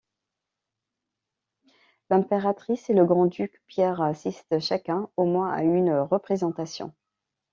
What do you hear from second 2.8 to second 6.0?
et le Grand-Duc Pierre assiste chacun, au moins à une